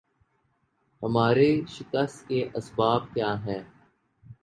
[1.01, 3.61] ہماری شکست کے اسباب کیا ہیں